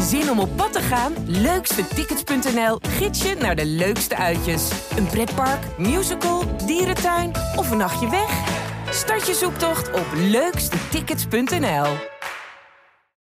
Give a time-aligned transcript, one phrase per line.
[0.00, 1.12] Zin om op pad te gaan?
[1.26, 4.70] Leukstetickets.nl gids je naar de leukste uitjes.
[4.96, 8.62] Een pretpark, musical, dierentuin of een nachtje weg?
[8.90, 11.86] Start je zoektocht op leukstetickets.nl.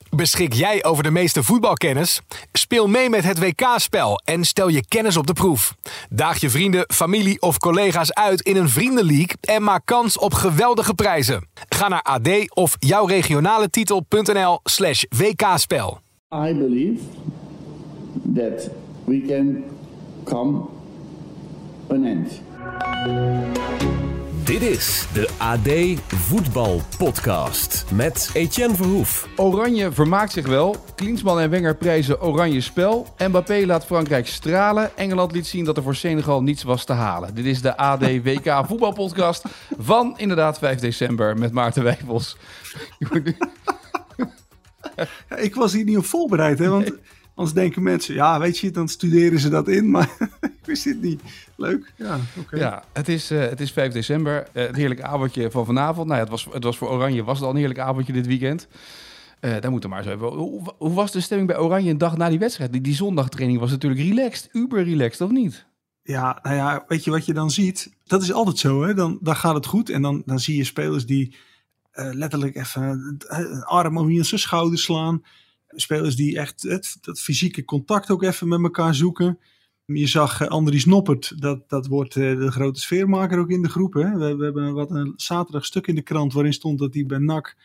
[0.09, 2.21] Beschik jij over de meeste voetbalkennis?
[2.51, 5.75] Speel mee met het WK-spel en stel je kennis op de proef.
[6.09, 10.93] Daag je vrienden, familie of collega's uit in een vriendenleague en maak kans op geweldige
[10.93, 11.49] prijzen.
[11.69, 16.01] Ga naar ad of jouwregionaletitel.nl slash WK-spel.
[16.33, 17.01] I believe
[18.33, 18.69] that
[19.05, 19.65] we can
[20.23, 20.69] come
[21.89, 22.41] an end.
[24.43, 29.27] Dit is de AD Voetbal Podcast met Etienne Verhoef.
[29.35, 30.75] Oranje vermaakt zich wel.
[30.95, 33.07] Klinsman en Wenger prijzen oranje spel.
[33.17, 34.97] Mbappé laat Frankrijk stralen.
[34.97, 37.35] Engeland liet zien dat er voor Senegal niets was te halen.
[37.35, 39.45] Dit is de AD WK voetbalpodcast
[39.77, 42.37] van inderdaad 5 december met Maarten Wijfels.
[45.29, 46.91] Ja, ik was hier niet op voorbereid, hè, want
[47.35, 50.09] anders denken mensen, ja, weet je, dan studeren ze dat in, maar
[50.41, 51.21] ik wist dit niet.
[51.55, 52.57] Leuk, ja, oké.
[52.57, 54.47] Ja, het is, eh, het is 5 december.
[54.53, 56.07] Eh, het heerlijke avondje van vanavond.
[56.07, 58.27] Nou ja, het was, het was voor Oranje was het al een heerlijk avondje dit
[58.27, 58.67] weekend.
[59.39, 60.27] Eh daar moeten we maar eens even.
[60.27, 62.71] Hoe, hoe was de stemming bij Oranje een dag na die wedstrijd?
[62.71, 65.65] Die, die zondagtraining was natuurlijk relaxed, uber relaxed, of niet?
[66.03, 67.93] Ja, nou ja, weet je wat je dan ziet?
[68.03, 68.93] Dat is altijd zo, hè.
[68.93, 71.35] Dan, dan gaat het goed en dan, dan zie je spelers die
[71.91, 75.23] eh, letterlijk even een arm om hier zijn schouder slaan.
[75.67, 79.39] Spelers die echt het, dat fysieke contact ook even met elkaar zoeken.
[79.85, 83.93] Je zag Andries Noppert, dat, dat wordt eh, de grote sfeermaker ook in de groep.
[83.93, 84.17] Hè?
[84.17, 87.17] We, we hebben wat een zaterdag stuk in de krant waarin stond dat hij bij
[87.17, 87.55] NAC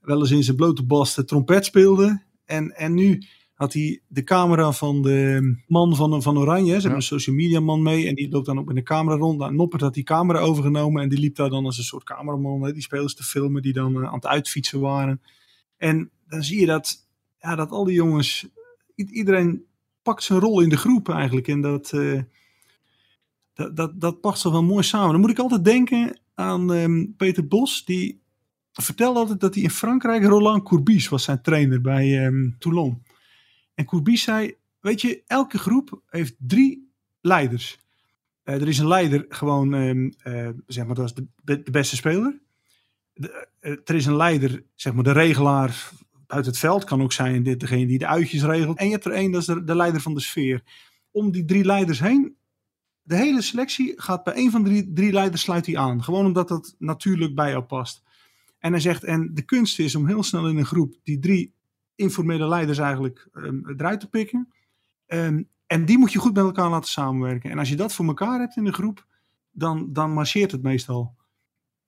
[0.00, 2.22] wel eens in zijn blote bas de trompet speelde.
[2.44, 3.22] En, en nu
[3.56, 6.66] had hij de camera van de man van, van Oranje.
[6.66, 9.16] Ze hebben een social media man mee en die loopt dan ook met de camera
[9.16, 9.38] rond.
[9.38, 12.62] Nou, Noppert had die camera overgenomen en die liep daar dan als een soort cameraman
[12.62, 15.22] hè, die spelers te filmen die dan uh, aan het uitfietsen waren.
[15.76, 17.06] En dan zie je dat,
[17.38, 18.46] ja, dat al die jongens,
[18.94, 19.64] iedereen
[20.02, 21.48] pakt zijn rol in de groep eigenlijk.
[21.48, 22.20] En dat, uh,
[23.54, 25.10] dat, dat, dat past wel mooi samen.
[25.10, 28.20] Dan moet ik altijd denken aan um, Peter Bos, die
[28.72, 33.02] vertelde altijd dat hij in Frankrijk, Roland Courbis was zijn trainer bij um, Toulon.
[33.76, 37.78] En Courbis zei, weet je, elke groep heeft drie leiders.
[38.44, 42.38] Uh, er is een leider gewoon, um, uh, zeg maar, dat is de, beste speler.
[43.12, 45.90] De, uh, er is een leider, zeg maar, de regelaar
[46.26, 46.84] uit het veld.
[46.84, 48.78] Kan ook zijn dit, degene die de uitjes regelt.
[48.78, 50.62] En je hebt er één, dat is de, de leider van de sfeer.
[51.10, 52.36] Om die drie leiders heen,
[53.02, 56.02] de hele selectie gaat bij één van de drie, drie leiders sluit hij aan.
[56.02, 58.02] Gewoon omdat dat natuurlijk bij jou past.
[58.58, 61.54] En hij zegt, en de kunst is om heel snel in een groep die drie
[61.96, 63.28] informele leiders eigenlijk
[63.76, 64.52] eruit te pikken.
[65.06, 67.50] Um, en die moet je goed met elkaar laten samenwerken.
[67.50, 69.06] En als je dat voor elkaar hebt in een groep,
[69.50, 71.16] dan, dan marcheert het meestal.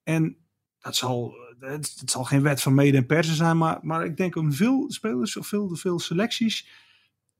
[0.02, 0.36] En
[0.78, 4.36] dat zal, het, zal geen wet van mede en persen zijn, maar, maar ik denk
[4.36, 6.68] om veel spelers of veel, veel selecties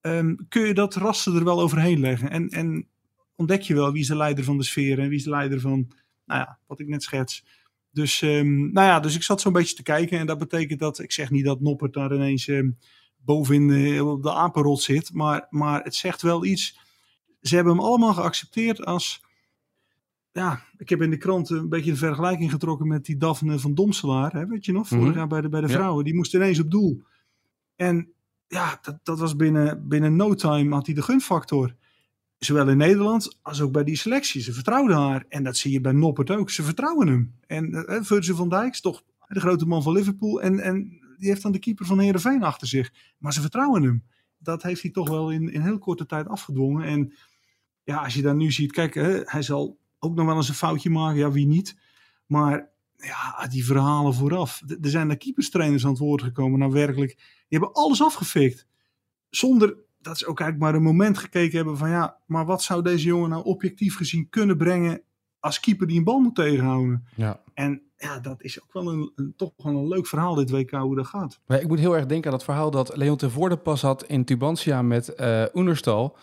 [0.00, 2.30] um, kun je dat rassen er wel overheen leggen.
[2.30, 2.88] En, en
[3.34, 5.60] ontdek je wel wie is de leider van de sfeer en wie is de leider
[5.60, 5.92] van,
[6.24, 7.44] nou ja, wat ik net schets.
[7.91, 10.19] Dus, um, nou ja, dus ik zat zo'n beetje te kijken.
[10.19, 12.78] En dat betekent dat, ik zeg niet dat Noppert daar ineens um,
[13.16, 15.12] bovenin uh, op de apenrot zit.
[15.12, 16.78] Maar, maar het zegt wel iets.
[17.41, 19.26] Ze hebben hem allemaal geaccepteerd als.
[20.32, 23.75] Ja, ik heb in de krant een beetje de vergelijking getrokken met die Daphne van
[23.75, 24.32] Domselaar.
[24.32, 24.88] Hè, weet je nog?
[24.88, 25.19] Vorig mm -hmm.
[25.19, 25.99] jaar bij de, bij de vrouwen.
[25.99, 26.05] Ja.
[26.05, 27.03] Die moest ineens op doel.
[27.76, 28.12] En
[28.49, 31.75] ja, dat, dat was binnen, binnen no time had hij de gunfactor.
[32.38, 34.43] Zowel in Nederland als ook bij die selectie.
[34.43, 35.25] Ze vertrouwden haar.
[35.28, 36.50] En dat zie je bij Noppert ook.
[36.50, 37.34] Ze vertrouwen hem.
[37.47, 40.43] En uh, Virgil van Dijk is toch de grote man van Liverpool.
[40.43, 42.93] En, en die heeft dan de keeper van Heerenveen achter zich.
[43.19, 44.04] Maar ze vertrouwen hem.
[44.38, 46.84] Dat heeft hij toch wel in, in heel korte tijd afgedwongen.
[46.84, 47.15] En
[47.84, 48.72] ja, als je dan nu ziet.
[48.72, 48.94] Kijk,
[49.31, 51.19] hij zal ook nog wel eens een foutje maken.
[51.19, 51.76] Ja, wie niet.
[52.26, 54.62] Maar ja, die verhalen vooraf.
[54.66, 56.59] Er zijn de keeperstrainers aan het woord gekomen.
[56.59, 57.15] Nou, werkelijk.
[57.16, 58.66] Die hebben alles afgefikt.
[59.31, 62.82] Zonder dat ze ook eigenlijk maar een moment gekeken hebben van ja, maar wat zou
[62.82, 65.03] deze jongen nou objectief gezien kunnen brengen
[65.41, 67.04] als keeper die een bal moet tegenhouden?
[67.14, 67.41] Ja.
[67.54, 70.70] En ja, dat is ook wel een, een, toch wel een leuk verhaal dit WK
[70.70, 71.41] hoe dat gaat.
[71.47, 74.05] Maar ik moet heel erg denken aan dat verhaal dat Leon ten Voorde pas had
[74.05, 76.17] in Tubantia met uh, Oenerstal.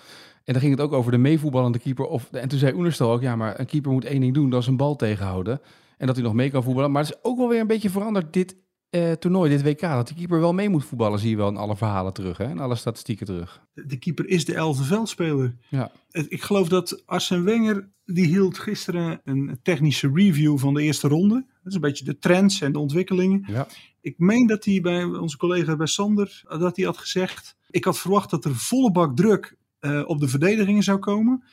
[0.44, 2.06] En dan ging het ook over de meevoetballende keeper.
[2.06, 4.62] Of, en toen zei Oenerstal ook, ja, maar een keeper moet één ding doen, dat
[4.62, 5.62] is een bal tegenhouden.
[5.98, 6.92] En dat hij nog mee kan voetballen.
[6.92, 8.56] Maar het is ook wel weer een beetje veranderd dit
[8.96, 11.58] uh, toernooi, dit WK, dat de keeper wel mee moet voetballen, zie je wel in
[11.58, 12.44] alle verhalen terug, hè?
[12.46, 13.62] en alle statistieken terug.
[13.74, 15.56] De, keeper is de elfde veldspeler.
[15.70, 15.92] Ja.
[16.12, 21.36] Ik geloof dat Arsene Wenger, die hield gisteren een technische review van de eerste ronde.
[21.36, 23.44] Dat is een beetje de trends en de ontwikkelingen.
[23.48, 23.68] Ja.
[24.02, 28.00] Ik meen dat hij bij onze collega bij Sander, dat hij had gezegd, ik had
[28.00, 31.44] verwacht dat er volle bak druk uh, op de verdedigingen zou komen.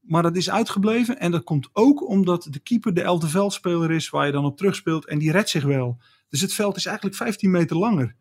[0.00, 4.10] Maar dat is uitgebleven en dat komt ook omdat de keeper de elfde veldspeler is
[4.10, 5.98] waar je dan op terugspeelt en die redt zich wel.
[6.30, 8.16] Dus het veld is eigenlijk 15 meter langer.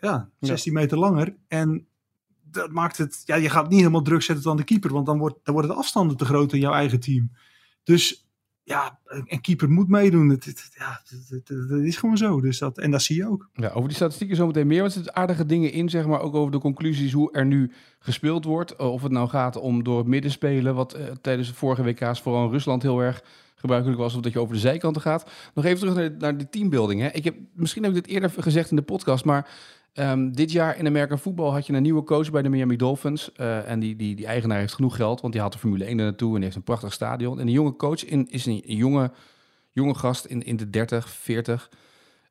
[0.00, 0.78] Ja, 16 ja.
[0.78, 1.36] meter langer.
[1.48, 1.86] En
[2.50, 5.18] dat maakt het, ja, je gaat niet helemaal druk zetten aan de keeper, want dan
[5.18, 7.30] wordt, dan worden de afstanden te groot in jouw eigen team.
[7.82, 8.26] Dus
[8.62, 10.28] ja, een keeper moet meedoen.
[10.28, 11.02] Het, het, ja,
[11.44, 12.40] dat is gewoon zo.
[12.40, 13.50] Dus dat, en dat zie je ook.
[13.52, 14.80] Ja, over die statistieken zometeen meer.
[14.80, 16.20] Want er zitten aardige dingen in, zeg maar.
[16.20, 17.72] Ook over de conclusies hoe er nu
[18.06, 18.76] gespeeld wordt.
[18.76, 20.74] Of het nou gaat om door het midden spelen.
[20.74, 23.22] Wat uh, tijdens de vorige WK's vooral in Rusland heel erg
[23.54, 24.14] gebruikelijk was.
[24.14, 25.30] Of dat je over de zijkanten gaat.
[25.54, 27.00] Nog even terug naar, naar die teambuilding.
[27.00, 27.08] Hè.
[27.08, 29.24] Ik heb, misschien heb ik dit eerder gezegd in de podcast.
[29.24, 29.48] Maar
[29.98, 33.30] Um, dit jaar in Amerika voetbal had je een nieuwe coach bij de Miami Dolphins.
[33.36, 35.98] Uh, en die, die, die eigenaar heeft genoeg geld, want die had de Formule 1
[35.98, 37.40] er naartoe en heeft een prachtig stadion.
[37.40, 39.10] En die jonge coach in, is een, jonge,
[39.72, 41.70] jonge gast in, in de 30, 40.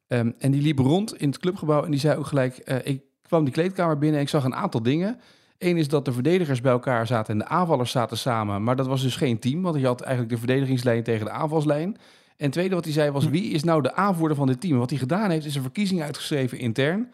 [0.07, 2.57] Um, en die liep rond in het clubgebouw en die zei ook gelijk...
[2.83, 5.19] Ik kwam die kleedkamer binnen en ik zag een aantal dingen.
[5.57, 8.63] Eén is dat de verdedigers bij elkaar zaten en de aanvallers zaten samen.
[8.63, 11.97] Maar dat was dus geen team, want je had eigenlijk de verdedigingslijn tegen de aanvalslijn.
[12.37, 13.31] En tweede wat hij zei was, hm.
[13.31, 14.77] wie is nou de aanvoerder van dit team?
[14.77, 17.11] Wat hij gedaan heeft, is een verkiezing uitgeschreven intern...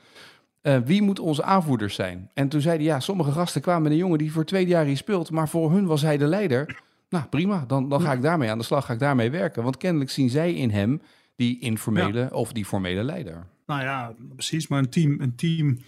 [0.64, 2.30] Uh, wie moet onze aanvoerders zijn?
[2.34, 4.98] En toen zeiden ja, sommige gasten kwamen met een jongen die voor twee jaar hier
[4.98, 6.82] speelt, maar voor hun was hij de leider.
[7.10, 9.64] Nou, prima, dan, dan ga ik daarmee aan de slag, ga ik daarmee werken.
[9.64, 11.02] Want kennelijk zien zij in hem
[11.36, 13.48] die informele of die formele leider.
[13.66, 15.80] Nou ja, precies, maar een team, een team,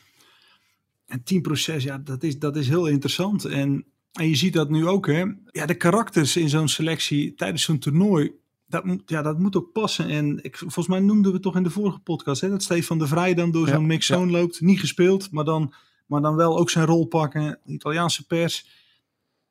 [1.14, 3.46] een teamproces, ja, dat is, dat is heel interessant.
[3.46, 5.24] En, en je ziet dat nu ook, hè.
[5.52, 8.32] Ja, de karakters in zo'n selectie tijdens zo'n toernooi,
[8.66, 10.08] dat, moet, ja, dat moet ook passen.
[10.08, 13.08] En ik, volgens mij noemden we toch in de vorige podcast hè, dat Stefan de
[13.08, 14.62] Vrij dan door zo'n mixzone loopt.
[14.62, 15.74] Niet gespeeld, maar dan,
[16.08, 17.60] maar dan wel ook zijn rol pakken.
[17.64, 18.68] De Italiaanse pers,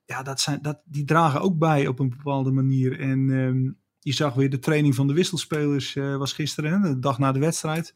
[0.05, 3.00] ja, dat zijn, dat, die dragen ook bij op een bepaalde manier.
[3.00, 6.99] En um, je zag weer de training van de wisselspelers uh, was gisteren, hè, de
[6.99, 7.94] dag na de wedstrijd.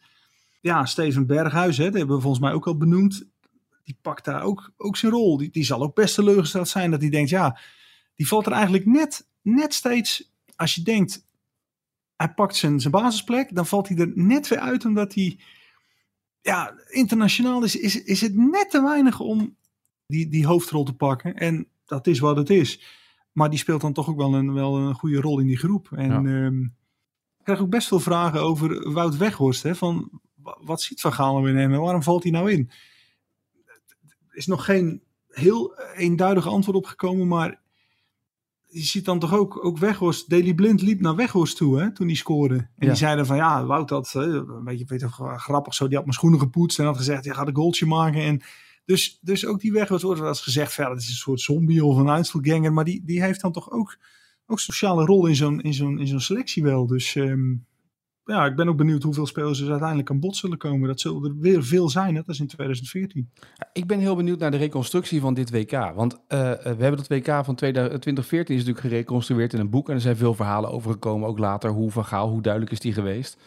[0.60, 3.28] Ja, Steven Berghuis, hè, dat hebben we volgens mij ook al benoemd.
[3.86, 5.36] Die pakt daar ook, ook zijn rol.
[5.36, 7.58] Die, die zal ook best teleurgesteld zijn dat hij denkt, ja,
[8.14, 11.24] die valt er eigenlijk net, net steeds als je denkt,
[12.16, 15.38] hij pakt zijn, zijn basisplek, dan valt hij er net weer uit omdat hij,
[16.40, 19.56] ja, internationaal is, is, is het net te weinig om
[20.06, 21.34] die, die hoofdrol te pakken.
[21.34, 22.84] En dat is wat het is.
[23.32, 25.88] Maar die speelt dan toch ook wel een, wel een goede rol in die groep.
[25.92, 26.44] En ja.
[26.44, 26.74] um,
[27.38, 29.62] ik krijg ook best veel vragen over Wout Weghorst.
[29.62, 30.20] Hè, van,
[30.60, 32.70] wat ziet Van Gaal nou in hem en waarom valt hij nou in?
[34.36, 37.60] Is nog geen heel eenduidig antwoord op gekomen, maar
[38.66, 42.06] je ziet dan toch ook, ook Weghorst, Daily Blind liep naar Weghorst toe hè, toen
[42.06, 42.56] hij scoorde.
[42.56, 46.04] En die zeiden van ja, Wout had een beetje weet je, grappig zo, die had
[46.04, 48.22] mijn schoenen gepoetst en had gezegd, je gaat een goaltje maken.
[48.22, 48.42] En
[48.84, 51.84] dus, dus ook die Weghorst wordt wel eens gezegd, verder, het is een soort zombie
[51.84, 53.98] of een uitvoerganger, maar die, die heeft dan toch ook,
[54.46, 56.86] ook sociale rol in zo'n in zo'n in zo'n selectie wel.
[56.86, 57.66] Dus um,
[58.26, 60.88] ja, ik ben ook benieuwd hoeveel spelers er uiteindelijk aan bod zullen komen.
[60.88, 63.30] Dat zullen er weer veel zijn, net als in 2014.
[63.72, 65.92] Ik ben heel benieuwd naar de reconstructie van dit WK.
[65.94, 66.18] Want uh,
[66.50, 69.88] we hebben dat WK van 2014 is natuurlijk gereconstrueerd in een boek.
[69.88, 71.70] En er zijn veel verhalen over gekomen, ook later.
[71.70, 73.38] Hoe Van Gaal, hoe duidelijk is die geweest.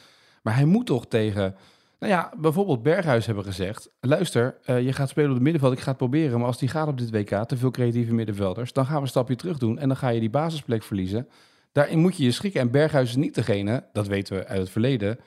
[0.43, 1.55] Maar hij moet toch tegen,
[1.99, 3.89] nou ja, bijvoorbeeld Berghuis hebben gezegd.
[4.01, 6.37] Luister, je gaat spelen op het middenveld, ik ga het proberen.
[6.37, 9.07] Maar als die gaat op dit WK, te veel creatieve middenvelders, dan gaan we een
[9.07, 9.79] stapje terug doen.
[9.79, 11.27] En dan ga je die basisplek verliezen.
[11.71, 12.62] Daarin moet je je schikken.
[12.62, 15.19] En Berghuis is niet degene, dat weten we uit het verleden,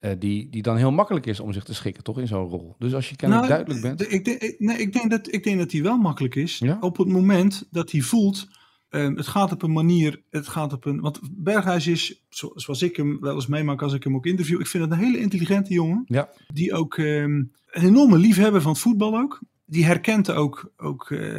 [0.00, 2.74] uh, die, die dan heel makkelijk is om zich te schikken, toch, in zo'n rol.
[2.78, 4.12] Dus als je kennelijk nou, duidelijk bent...
[4.12, 6.58] Ik denk, nee, ik denk dat, ik denk dat hij wel makkelijk is.
[6.58, 6.76] Ja?
[6.80, 8.48] Op het moment dat hij voelt,
[8.90, 11.00] um, het gaat op een manier, het gaat op een...
[11.00, 14.66] Want Berghuis is, zoals ik hem wel eens meemaak als ik hem ook interview, ik
[14.66, 16.02] vind het een hele intelligente jongen.
[16.06, 16.30] Ja.
[16.52, 19.40] Die ook um, een enorme liefhebber van het voetbal ook.
[19.66, 20.72] Die herkent ook...
[20.76, 21.38] ook uh,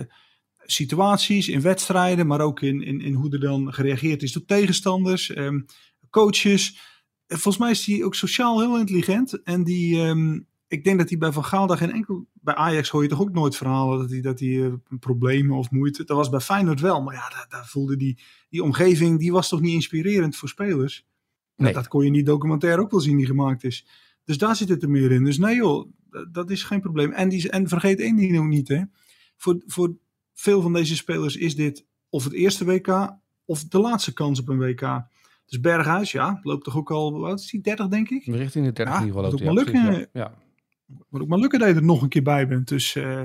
[0.72, 5.38] situaties in wedstrijden, maar ook in, in, in hoe er dan gereageerd is door tegenstanders,
[5.38, 5.66] um,
[6.10, 6.80] coaches.
[7.28, 9.44] Volgens mij is hij ook sociaal heel intelligent.
[9.44, 12.28] En die, um, ik denk dat hij bij Van Gaal daar geen enkel...
[12.34, 15.72] Bij Ajax hoor je toch ook nooit verhalen dat hij, dat hij uh, problemen of
[15.72, 16.04] moeite...
[16.04, 18.20] Dat was bij Feyenoord wel, maar ja, daar, daar voelde die,
[18.50, 19.20] die omgeving...
[19.20, 21.06] Die was toch niet inspirerend voor spelers?
[21.56, 21.74] Nee.
[21.74, 23.86] Dat kon je niet documentair ook wel zien die gemaakt is.
[24.24, 25.24] Dus daar zit het er meer in.
[25.24, 25.92] Dus nee joh,
[26.32, 27.12] dat is geen probleem.
[27.12, 28.82] En, die, en vergeet één ding ook niet hè.
[29.36, 29.98] Voor, voor
[30.40, 34.50] veel van deze spelers is dit of het eerste WK of de laatste kans op
[34.50, 35.06] een WK.
[35.46, 38.26] Dus Berghuis, ja, loopt toch ook al, wat is die, 30 denk ik?
[38.26, 39.32] Richting de 30 ja, in ieder geval.
[39.32, 40.34] Moet ook maar lukken, ja.
[41.10, 42.68] Moet ook maar lukken dat je er nog een keer bij bent.
[42.68, 43.22] Dus uh,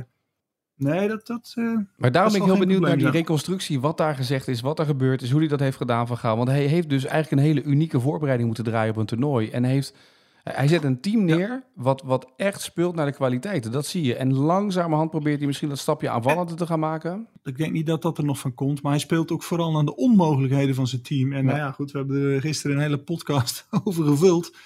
[0.75, 1.26] nee, dat...
[1.26, 4.61] dat uh, maar daarom ben ik heel benieuwd naar die reconstructie, wat daar gezegd is,
[4.61, 6.37] wat er gebeurd is, hoe hij dat heeft gedaan van Gaal.
[6.37, 9.50] Want hij heeft dus eigenlijk een hele unieke voorbereiding moeten draaien op een toernooi.
[9.50, 9.95] En heeft
[10.43, 11.65] hij zet een team neer ja.
[11.75, 13.73] wat, wat echt speelt naar de kwaliteiten.
[13.73, 14.15] Dat zie je.
[14.15, 17.29] En langzamerhand probeert hij misschien dat stapje aanvallender te gaan maken.
[17.43, 18.83] Ik denk niet dat dat er nog van komt.
[18.83, 21.33] Maar hij speelt ook vooral aan de onmogelijkheden van zijn team.
[21.33, 21.45] En ja.
[21.45, 24.57] nou ja, goed, we hebben er gisteren een hele podcast over gevuld.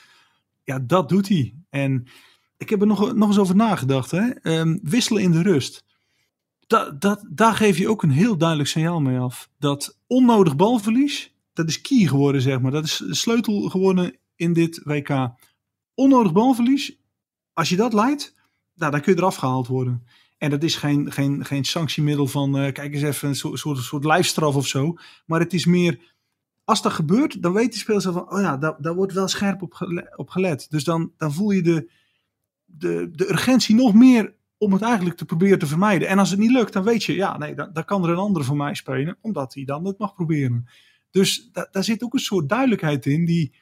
[0.64, 1.54] Ja, dat doet hij.
[1.71, 2.06] En
[2.56, 4.11] ik heb er nog, nog eens over nagedacht.
[4.11, 4.30] Hè?
[4.59, 5.85] Um, wisselen in de rust.
[6.66, 9.49] Dat, dat, daar geef je ook een heel duidelijk signaal mee af.
[9.59, 12.71] Dat onnodig balverlies, dat is key geworden, zeg maar.
[12.71, 15.09] Dat is sleutel geworden in dit WK
[15.96, 16.98] onnodig balverlies,
[17.52, 18.34] als je dat leidt,
[18.74, 20.06] nou, dan kun je eraf gehaald worden.
[20.38, 23.78] En dat is geen, geen, geen sanctiemiddel van, uh, kijk eens even, een soort, soort,
[23.78, 24.96] soort lijfstraf of zo.
[25.26, 25.98] Maar het is meer,
[26.64, 29.88] als dat gebeurt, dan weet de speler van, oh ja, daar, wordt wel scherp op,
[30.16, 30.66] op gelet.
[30.70, 31.90] Dus dan, dan voel je de,
[32.64, 36.08] de, de urgentie nog meer om het eigenlijk te proberen te vermijden.
[36.08, 38.16] En als het niet lukt, dan weet je, ja, nee, dan, dan kan er een
[38.16, 40.68] andere voor mij spelen, omdat hij dan het mag proberen.
[41.10, 43.54] Dus da, daar zit ook een soort duidelijkheid in die,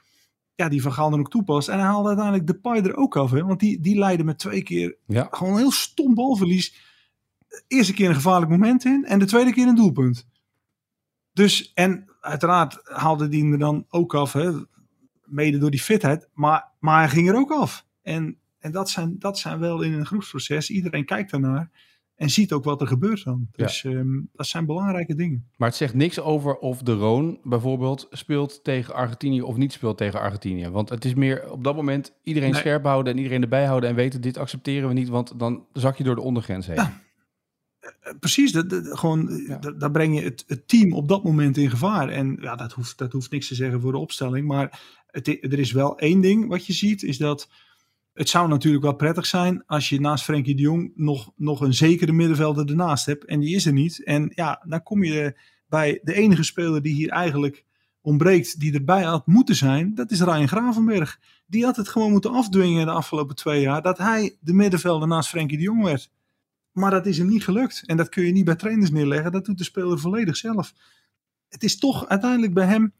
[0.54, 1.68] ja, die Van Gaal dan ook toepast.
[1.68, 4.38] En hij haalde uiteindelijk de Pai er ook af, hè, want die, die leidde met
[4.38, 5.28] twee keer Ja.
[5.30, 6.92] gewoon een heel stom balverlies.
[7.48, 10.26] De eerste keer een gevaarlijk moment in en de tweede keer een doelpunt.
[11.32, 14.52] Dus, en uiteraard haalde die er dan ook af, hè,
[15.24, 17.86] mede door die fitheid, maar, maar hij ging er ook af.
[18.02, 21.70] En, en dat, zijn, dat zijn wel in een groepsproces, iedereen kijkt daarnaar
[22.24, 23.48] en ziet ook wat er gebeurt dan.
[23.52, 23.64] Ja.
[23.64, 25.46] Dus ehm, dat zijn belangrijke dingen.
[25.56, 29.96] Maar het zegt niks over of de Roon bijvoorbeeld speelt tegen Argentinië of niet speelt
[29.96, 30.68] tegen Argentinië.
[30.68, 32.60] Want het is meer op dat moment iedereen Nee.
[32.60, 35.96] scherp houden en iedereen erbij houden en weten dit accepteren we niet, want dan zak
[35.96, 36.76] je door de ondergrens heen.
[36.76, 37.00] Ja.
[37.80, 39.58] Eh, Precies, dat, dat- gewoon, eh, Ja.
[39.58, 42.08] daar breng je het, het team op dat moment in gevaar.
[42.08, 44.46] En ja, dat hoeft, dat hoeft niks te zeggen voor de opstelling.
[44.46, 47.48] Maar het, er is wel één ding wat je ziet, is dat
[48.14, 51.74] het zou natuurlijk wel prettig zijn als je naast Frenkie de Jong nog, nog een
[51.74, 53.24] zekere middenvelder ernaast hebt.
[53.24, 54.04] En die is er niet.
[54.04, 57.64] En ja, dan kom je bij de enige speler die hier eigenlijk
[58.00, 61.20] ontbreekt, die erbij had moeten zijn, dat is Ryan Gravenberg.
[61.46, 65.28] Die had het gewoon moeten afdwingen de afgelopen twee jaar, dat hij de middenvelder naast
[65.28, 66.10] Frenkie de Jong werd.
[66.72, 67.82] Maar dat is hem niet gelukt.
[67.86, 69.32] En dat kun je niet bij trainers neerleggen.
[69.32, 70.74] Dat doet de speler volledig zelf.
[71.48, 72.92] Het is toch uiteindelijk bij hem,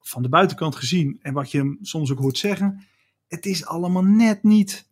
[0.00, 2.86] van de buitenkant gezien, en wat je hem soms ook hoort zeggen,
[3.28, 4.86] het is allemaal net niet.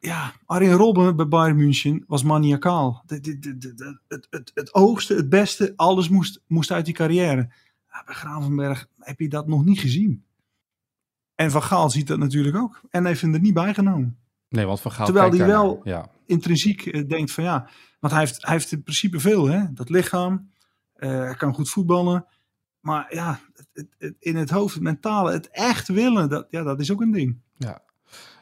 [0.00, 3.02] Ja, Arjen Robben bij Bayern München was maniacaal.
[3.06, 3.14] De-
[4.08, 7.48] Het, het, het hoogste, het beste, alles moest, moest uit die carrière.
[8.06, 10.24] Bij Gravenberg heb je dat nog niet gezien.
[11.34, 12.80] En Van Gaal ziet dat natuurlijk ook.
[12.90, 14.16] En heeft hem er niet bij genomen
[14.48, 15.48] Nee, want Van Gaal Terwijl daarnaar.
[15.48, 16.10] wel- Ja.
[16.26, 17.68] intrinsiek eh, denkt van ja,
[18.00, 19.72] want hij heeft, hij heeft in principe veel, hè?
[19.72, 20.50] dat lichaam,
[20.94, 22.26] eh, hij kan goed voetballen,
[22.80, 23.40] maar ja,
[23.72, 26.92] het, het, het- in het hoofd, het mentale, het echt willen, dat, ja, dat is
[26.92, 27.40] ook een ding.
[27.56, 27.82] Ja.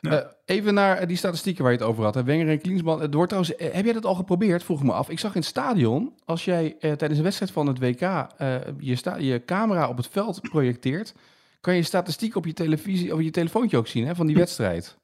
[0.01, 0.11] Ja.
[0.23, 2.15] Eh, even naar eh, die statistieken waar je het over had.
[2.15, 2.25] hè.
[2.25, 3.01] Wenger en Klinsman.
[3.01, 4.63] Het wordt trouwens, eh, heb jij dat al geprobeerd?
[4.65, 5.09] Vroeg me af.
[5.11, 8.01] Ik zag in het stadion, als jij tijdens een wedstrijd van het WK
[8.79, 11.15] je, sta, je camera op het veld projecteert,
[11.61, 14.99] kan je statistiek op je televisie of je telefoontje ook zien hè, van die wedstrijd.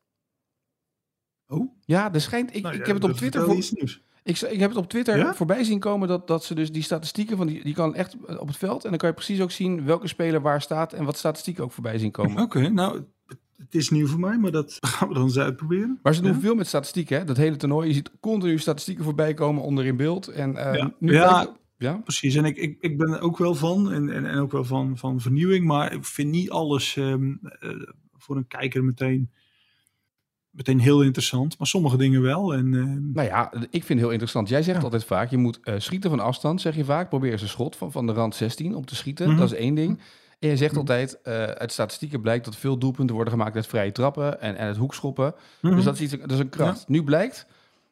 [1.48, 2.56] Oh, Ja, er schijnt.
[2.56, 3.44] Ik, Nou ik ja, heb het op Twitter.
[3.44, 4.00] Voor.
[4.26, 5.34] Ik, ik heb het op Twitter Ja?
[5.34, 8.40] voorbij zien komen dat, dat ze dus die statistieken van die, die kan echt eh,
[8.40, 8.84] op het veld.
[8.84, 11.72] En dan kan je precies ook zien welke speler waar staat en wat statistieken ook
[11.72, 12.42] voorbij zien komen.
[12.42, 13.04] Oké, nou,
[13.56, 15.98] het, is nieuw voor mij, maar dat gaan we dan eens uitproberen.
[16.02, 16.40] Maar ze doen Ja?
[16.40, 17.24] veel met statistieken, hè?
[17.24, 17.88] Dat hele toernooi.
[17.88, 20.28] Je ziet continu statistieken voorbij komen onder in beeld.
[20.28, 20.92] En eh, Ja.
[20.98, 21.56] nu Ja.
[21.78, 21.92] ja.
[21.94, 24.64] Precies, en ik, ik, ik ben er ook wel van, en, en, en ook wel
[24.64, 27.70] van, van vernieuwing, maar ik vind niet alles ehm, eh,
[28.16, 29.30] voor een kijker meteen,
[30.56, 32.52] meteen heel interessant, maar sommige dingen wel.
[32.54, 34.48] En, ehm, Nou ja, ik vind het heel interessant.
[34.48, 34.82] Jij zegt Ja.
[34.84, 37.08] altijd vaak, je moet eh, schieten van afstand, zeg je vaak.
[37.08, 39.28] Probeer eens een schot van, van de rand 16 om te schieten.
[39.28, 39.38] Mhm.
[39.38, 40.00] Dat is één ding.
[40.38, 40.80] En je zegt Mhm.
[40.80, 44.66] altijd, eh, uit statistieken blijkt dat veel doelpunten worden gemaakt uit vrije trappen en, en
[44.66, 45.34] het hoekschoppen.
[45.60, 45.74] mhm.
[45.74, 46.88] Dus dat is, iets, dat is een kracht.
[46.88, 47.46] Nu blijkt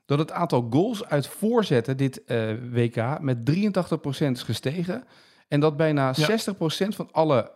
[0.06, 2.42] dat het aantal goals uit voorzetten dit eh,
[2.72, 5.04] WK met 83% is gestegen.
[5.48, 6.24] En dat bijna Ja.
[6.26, 7.50] 60% van alle,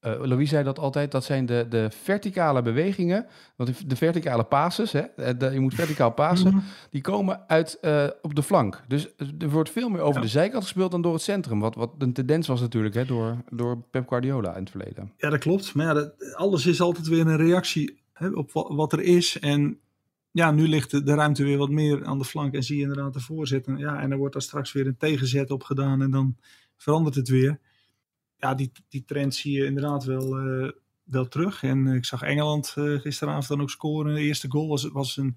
[0.00, 3.26] eh, Louis zei dat altijd, dat zijn de, de verticale bewegingen.
[3.56, 6.64] Want de, verticale passes, hè, eh, de- je moet verticaal passen, Mhm.
[6.90, 8.82] die komen uit eh, op de flank.
[8.88, 10.20] Dus er wordt veel meer over Ja.
[10.20, 11.60] de zijkant gespeeld dan door het centrum.
[11.60, 15.12] Wat, wat een tendens was natuurlijk hè, door, door Pep Guardiola in het verleden.
[15.16, 15.74] Ja, dat klopt.
[15.74, 19.38] Maar ja, dat, alles is altijd weer een reactie hè, op wa- wat er is.
[19.38, 19.78] En
[20.30, 22.82] ja, nu ligt de, de ruimte weer wat meer aan de flank en zie je
[22.82, 23.76] inderdaad de voorzetten.
[23.76, 26.36] Ja, en er wordt daar straks weer een tegenzet op gedaan en dan
[26.76, 27.58] verandert het weer.
[28.38, 30.70] Ja, die, die trend zie je inderdaad wel, eh,
[31.04, 31.62] wel terug.
[31.62, 34.14] En eh, ik zag Engeland eh, gisteravond dan ook scoren.
[34.14, 35.36] De eerste goal was, was een,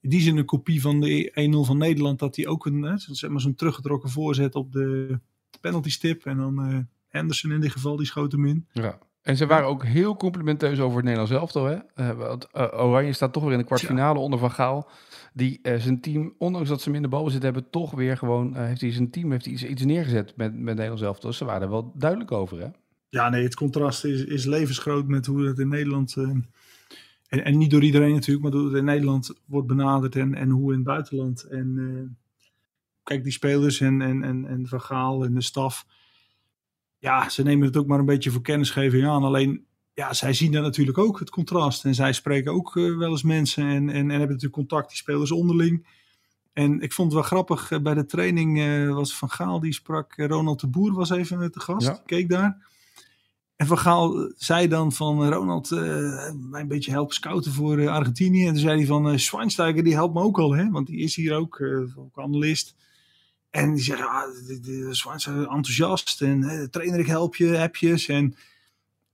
[0.00, 2.18] in die zin een kopie van de 1-0 van Nederland.
[2.18, 5.20] Dat hij ook een, zeg maar zo'n teruggetrokken voorzet op de
[5.60, 6.26] penalty stip.
[6.26, 8.66] En dan Henderson in dit geval, die schoot hem in.
[8.72, 8.98] Ja.
[9.26, 11.64] En ze waren ook heel complimenteus over het Nederlands elftal.
[11.64, 11.76] Hè?
[11.94, 14.90] Eh, want eh, Oranje staat toch weer in de kwartfinale onder Van Gaal.
[15.32, 18.56] Die eh, zijn team, ondanks dat ze de balbezit hebben, toch weer gewoon...
[18.56, 21.28] heeft hij zijn team heeft hij iets, iets neergezet met, met het Nederlands elftal.
[21.28, 22.68] Dus ze waren er wel duidelijk over, hè?
[23.08, 26.16] Ja, nee, het contrast is, is levensgroot met hoe het in Nederland.
[26.16, 26.48] en,
[27.28, 30.70] en niet door iedereen natuurlijk, maar hoe het in Nederland wordt benaderd en, en hoe
[30.70, 31.42] in het buitenland.
[31.42, 32.16] En
[33.02, 35.86] kijk, die spelers en, en, en, en Van Gaal en de staf.
[37.06, 39.22] Ja, ze nemen het ook maar een beetje voor kennisgeving aan.
[39.22, 41.84] Alleen, ja, zij zien dat natuurlijk ook, het contrast.
[41.84, 44.96] En zij spreken ook eh, wel eens mensen en, en, en hebben natuurlijk contact, die
[44.96, 45.86] spelers onderling.
[46.52, 49.72] En ik vond het wel grappig, eh, bij de training eh, was Van Gaal, die
[49.72, 52.02] sprak, Ronald de Boer was even te gast, Ja.
[52.06, 52.66] keek daar.
[53.56, 55.78] En Van Gaal zei dan van Ronald, uh,
[56.50, 58.46] mij een beetje helpen scouten voor uh, Argentinië.
[58.46, 60.70] En toen zei hij van uh, Schweinsteiger, die helpt me ook al, hè?
[60.70, 61.62] want die is hier ook,
[61.96, 62.74] ook analist.
[63.50, 64.22] En die zegt, ah,
[64.90, 68.08] Schweinsteiger enthousiast en de trainer, ik help je, appjes.
[68.08, 68.36] En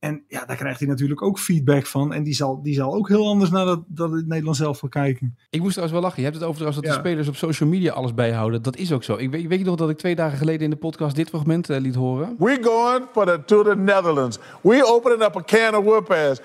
[0.02, 2.12] en ja, daar krijgt hij natuurlijk ook feedback van.
[2.12, 4.90] En die zal, die zal ook heel anders naar dat, dat het Nederlands zelf wil
[4.90, 5.36] kijken.
[5.50, 6.22] Ik moest trouwens wel lachen.
[6.22, 8.62] Je hebt het over trouwens dat de spelers op social media alles bijhouden.
[8.62, 9.16] Dat is ook zo.
[9.16, 11.70] Ik weet, weet je nog dat ik twee dagen geleden in de podcast dit fragment
[11.70, 12.36] uh, liet horen?
[12.38, 14.38] We going for the, to the Netherlands.
[14.62, 16.40] We opening up a can of whoop ass.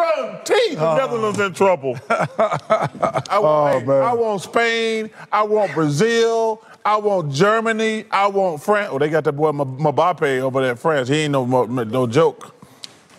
[0.00, 0.96] I guarantee the oh.
[0.96, 1.98] Netherlands in trouble.
[3.32, 4.02] Oh, I, oh, man.
[4.02, 5.10] I want Spain.
[5.30, 6.62] I want Brazil.
[6.84, 8.04] I want Germany.
[8.10, 8.88] I want France.
[8.90, 11.08] Oh, they got that boy Mbappe over there in France.
[11.08, 12.54] He ain't no, no joke.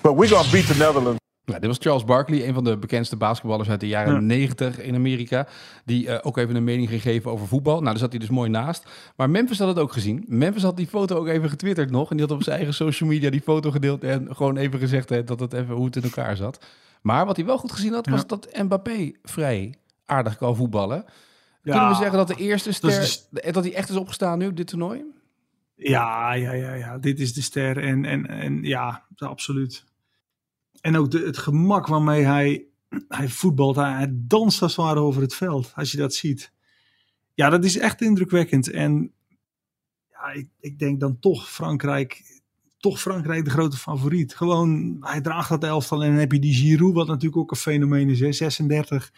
[0.03, 1.20] But we gonna beat the Netherlands.
[1.45, 4.95] Ja, dit was Charles Barkley, een van de bekendste basketballers uit de jaren 90 in
[4.95, 5.47] Amerika.
[5.85, 7.73] Die uh, ook even een mening ging geven over voetbal.
[7.73, 8.89] Nou, daar zat hij dus mooi naast.
[9.15, 10.23] Maar Memphis had het ook gezien.
[10.27, 12.09] Memphis had die foto ook even getwitterd nog.
[12.09, 14.03] En die had op zijn eigen social media die foto gedeeld.
[14.03, 16.65] En gewoon even gezegd hè, dat het even hoe het in elkaar zat.
[17.01, 21.05] Maar wat hij wel goed gezien had, was dat Mbappé vrij aardig kan voetballen.
[21.63, 23.17] Kunnen we zeggen dat de eerste ster,
[23.51, 25.03] dat hij echt is opgestaan nu op dit toernooi?
[25.75, 26.97] Ja, ja, ja, ja.
[26.97, 27.77] Dit is de ster.
[27.77, 29.83] En, en, en ja, absoluut.
[30.81, 32.65] En ook de, het gemak waarmee hij,
[33.07, 33.75] hij voetbalt.
[33.75, 35.71] Hij, danst als het ware over het veld.
[35.75, 36.51] Als je dat ziet.
[37.33, 38.69] Ja, dat is echt indrukwekkend.
[38.69, 39.13] En
[40.09, 42.39] ja, ik, ik denk dan toch Frankrijk.
[42.77, 44.35] Toch Frankrijk de grote favoriet.
[44.35, 46.03] Gewoon, hij draagt dat elftal.
[46.03, 48.19] En dan heb je die Giroud, wat natuurlijk ook een fenomeen is.
[48.19, 48.31] Hè?
[48.31, 49.11] 36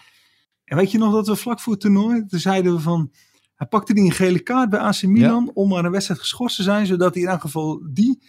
[0.65, 3.11] en weet je nog dat we vlak voor het toernooi, toen zeiden we van,
[3.55, 6.63] hij pakte die een gele kaart bij AC Milan om maar een wedstrijd geschorst te
[6.63, 8.23] zijn, zodat hij in elk geval die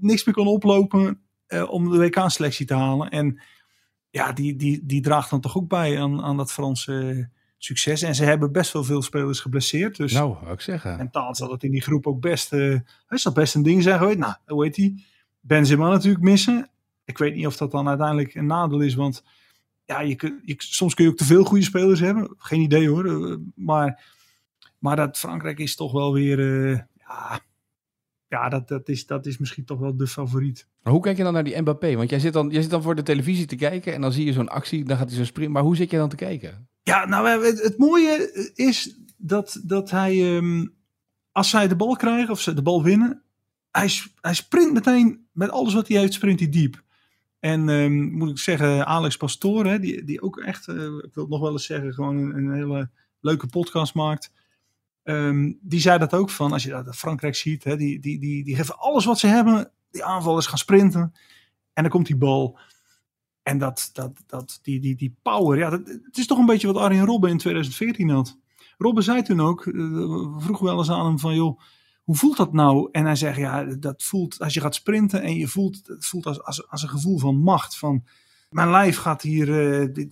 [0.00, 1.20] niks meer kon oplopen
[1.52, 3.10] eh, om de WK-selectie te halen.
[3.10, 3.40] En
[4.10, 7.28] ja, die, die, die draagt dan toch ook bij aan, aan dat Franse
[7.58, 8.02] succes.
[8.02, 9.96] En ze hebben best wel veel spelers geblesseerd.
[9.96, 10.98] Dus nou, wou ik zeggen.
[10.98, 13.82] En taal zal het in die groep ook best, uh, hij zal best een ding
[13.82, 14.18] zijn geweest.
[14.18, 14.94] Nou, hoe heet hij?
[15.40, 16.70] Benzema natuurlijk missen.
[17.04, 19.24] Ik weet niet of dat dan uiteindelijk een nadeel is, want
[19.84, 22.34] ja, je kun, je, soms kun je ook te veel goede spelers hebben.
[22.38, 23.06] Geen idee hoor.
[23.06, 24.04] Eh, maar,
[24.78, 26.38] maar dat Frankrijk is toch wel weer.
[26.38, 27.40] Uh, ja,
[28.32, 30.66] ja dat, dat, is, dat is misschien toch wel de favoriet.
[30.82, 31.96] Maar hoe kijk je dan naar die Mbappé?
[31.96, 34.24] Want jij zit dan, jij zit dan voor de televisie te kijken en dan zie
[34.24, 35.52] je zo'n actie, dan gaat hij zo springen.
[35.52, 36.68] Maar hoe zit je dan te kijken?
[36.82, 40.74] Ja, nou, het, het mooie is dat, dat hij, um,
[41.32, 43.22] als zij de bal krijgen of ze de bal winnen,
[43.70, 43.90] hij,
[44.20, 46.82] hij sprint meteen met alles wat hij heeft, sprint hij diep.
[47.40, 51.24] En um, moet ik zeggen, Alex Pastoor, hè, die, die ook echt, uh, ik wil
[51.24, 52.90] het nog wel eens zeggen, gewoon een, een hele
[53.20, 54.32] leuke podcast maakt.
[55.04, 58.44] Um, die zei dat ook van, als je dat Frankrijk ziet, hè, die, die, die,
[58.44, 59.70] die geven alles wat ze hebben.
[59.90, 61.14] Die aanvallers gaan sprinten.
[61.72, 62.58] En dan komt die bal.
[63.42, 66.66] En dat, dat, dat, die, die, die power, ja, dat, het is toch een beetje
[66.66, 68.38] wat Arjen Robben in 2014 had.
[68.78, 71.60] Robben zei toen ook, uh, vroeg wel eens aan hem van, joh,
[72.02, 72.88] hoe voelt dat nou?
[72.92, 76.42] En hij zegt, ja, dat voelt als je gaat sprinten en je voelt, voelt als,
[76.42, 77.78] als, als een gevoel van macht.
[77.78, 78.04] Van,
[78.52, 79.46] mijn lijf gaat hier,
[79.92, 80.08] die,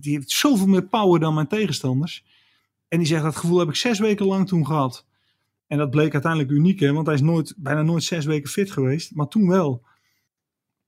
[0.00, 2.24] die, heeft zoveel meer power dan mijn tegenstanders.
[2.92, 5.06] En die zegt, dat gevoel heb ik zes weken lang toen gehad.
[5.66, 8.70] En dat bleek uiteindelijk uniek, hè, want hij is nooit, bijna nooit zes weken fit
[8.70, 9.86] geweest, maar toen wel.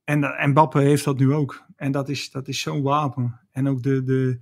[0.03, 1.65] En, en Mbappe heeft dat nu ook.
[1.75, 3.39] En dat is, dat is zo'n wapen.
[3.51, 4.39] En ook de, de,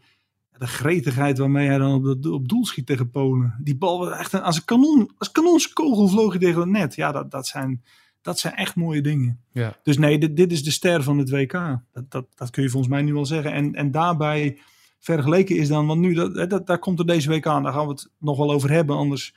[0.58, 3.56] de gretigheid waarmee hij dan op, op doel schiet tegen Polen.
[3.62, 6.96] Die bal echt als een kanon, als kanonskogel vloog hij tegen het net.
[6.96, 7.84] Ja, dat, dat, zijn,
[8.22, 9.40] dat zijn echt mooie dingen.
[9.52, 9.80] Ja.
[9.84, 11.52] Dus nee, dit, dit is de ster van het WK.
[11.92, 13.52] Dat, dat, dat kun je volgens mij nu wel zeggen.
[13.54, 14.58] En, en daarbij
[15.04, 17.64] vergeleken is dan, want nu, dat, daar komt er deze week aan.
[17.64, 18.96] Daar gaan we het nog wel over hebben.
[18.96, 19.34] Anders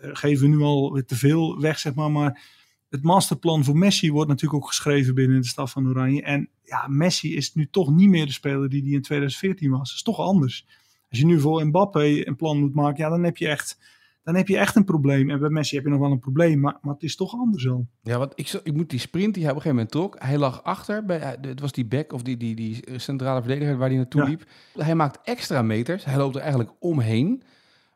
[0.00, 2.10] uh, geven we nu al te veel weg, zeg maar.
[2.10, 2.42] Maar
[2.88, 6.22] het masterplan voor Messi wordt natuurlijk ook geschreven binnen de staf van Oranje.
[6.22, 9.88] En ja, Messi is nu toch niet meer de speler die hij in 2014 was.
[9.88, 10.66] Dat is toch anders.
[11.10, 13.78] Als je nu voor Mbappé een plan moet maken, ja, dan heb je echt,
[14.22, 15.30] dan heb je echt een probleem.
[15.30, 17.68] En bij Messi heb je nog wel een probleem, maar, maar het is toch anders
[17.68, 17.86] al.
[18.02, 20.16] Ja, want ik, ik moet die sprint die hij op een gegeven moment trok.
[20.18, 23.76] Hij lag achter, bij, eh, het was die back of die, die, die centrale verdediger
[23.76, 24.44] waar hij naartoe liep.
[24.78, 27.42] Hij maakt extra meters, hij loopt er eigenlijk omheen.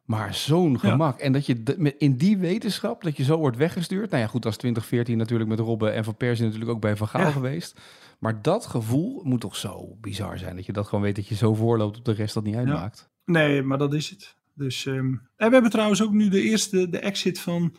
[0.04, 1.18] Maar zo'n gemak.
[1.18, 4.10] En dat je in die wetenschap, dat je zo wordt weggestuurd.
[4.10, 7.08] Nou ja, goed, als 2014 natuurlijk met Robben en Van Persie natuurlijk ook bij Van
[7.08, 7.80] Gaal geweest.
[8.18, 10.56] Maar dat gevoel moet toch zo bizar zijn.
[10.56, 13.08] Dat je dat gewoon weet dat je zo voorloopt op de rest dat niet uitmaakt.
[13.24, 14.36] Nee, maar dat is het.
[14.56, 17.74] Dus, um, en we hebben trouwens ook nu de eerste, de exit van...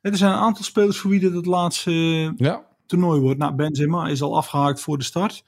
[0.00, 1.92] Er zijn een aantal spelers voor wie dit het laatste
[2.36, 2.66] ja.
[2.86, 3.38] toernooi wordt.
[3.38, 5.44] Nou, Benzema is al afgehaakt voor de start.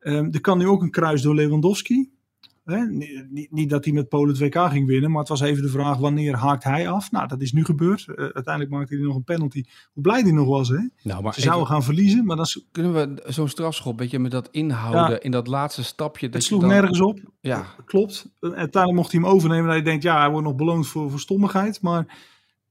[0.00, 2.10] Um, er kan nu ook een kruis door Lewandowski.
[2.68, 2.86] Hè?
[3.30, 5.68] Niet, niet, dat hij met Polen het WK ging winnen, maar het was even de
[5.68, 7.10] vraag wanneer haakt hij af.
[7.10, 8.06] Nou, dat is nu gebeurd.
[8.08, 9.64] Uh, uiteindelijk maakte hij nog een penalty.
[9.92, 10.88] Hoe blij hij nog was, hè?
[11.02, 12.46] Nou, maar Ze zouden gaan verliezen, maar dan...
[12.72, 16.26] Kunnen we zo'n strafschop, beetje met dat inhouden in dat laatste stapje...
[16.26, 16.70] Dat het sloeg dan...
[16.70, 17.20] nergens op.
[17.40, 17.66] Ja.
[17.84, 18.30] Klopt.
[18.40, 19.66] Uiteindelijk mocht hij hem overnemen.
[19.66, 21.82] Dat je denkt, ja, hij wordt nog beloond voor, voor stommigheid.
[21.82, 22.06] Maar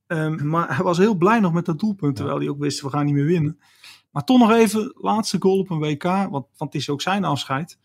[0.07, 2.89] Ehm, maar hij was heel blij nog met dat doelpunt, terwijl hij ook wist, we
[2.89, 3.59] gaan niet meer winnen.
[4.11, 7.23] Maar toch nog even, laatste goal op een WK, want, want het is ook zijn
[7.23, 7.77] afscheid.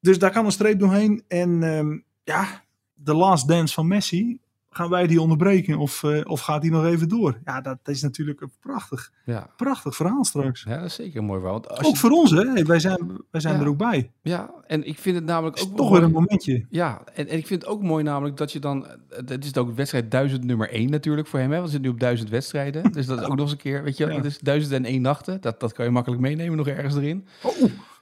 [0.00, 1.22] Dus daar kan een streep doorheen.
[1.28, 2.62] En ehm, ja,
[2.94, 4.38] de last dance van Messi,
[4.70, 7.38] gaan wij die onderbreken of, uh, of gaat die nog even door?
[7.44, 10.62] Ja, dat is natuurlijk een prachtig, Ja, prachtig verhaal straks.
[10.62, 11.60] ja dat is zeker een mooi verhaal.
[11.60, 12.62] Want als Ook je- voor ons, hè?
[12.62, 13.60] Wij zijn, wij zijn Ja.
[13.60, 14.10] er ook bij.
[14.22, 16.66] Ja, en ik vind het namelijk Het ook wel toch weer een momentje.
[16.70, 18.86] Ja, en, en ik vind het ook mooi namelijk dat je dan...
[18.86, 18.92] eh,
[19.26, 21.50] Het is ook wedstrijd 1000 nummer 1 natuurlijk voor hem.
[21.50, 21.56] Hè?
[21.56, 22.92] Want we zitten nu op 1000 wedstrijden.
[22.92, 25.40] Dus dat is ook nog eens een keer, weet je, dat is 1001 nachten.
[25.40, 27.26] Dat, dat kan je makkelijk meenemen nog ergens erin.
[27.42, 27.52] Oh,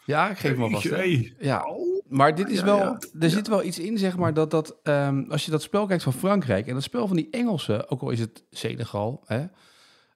[0.05, 0.97] Ja, ik geef hè.
[0.97, 1.35] hey.
[1.39, 1.65] Ja,
[2.09, 2.99] maar dit is Ja, wel, ja.
[3.21, 6.03] er zit wel iets in, zeg maar, dat, dat ehm, als je dat spel kijkt
[6.03, 9.45] van Frankrijk en dat spel van die Engelsen, ook al is het Senegal, hè,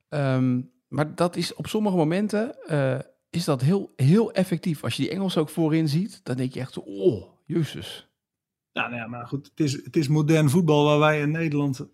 [0.08, 2.98] ehm, maar dat is op sommige momenten eh,
[3.30, 4.84] is dat heel, heel effectief.
[4.84, 8.08] Als je die Engelsen ook voorin ziet, dan denk je echt oh, jezus.
[8.72, 11.86] Ja, nou ja, maar goed, het is, het is modern voetbal waar wij in Nederland.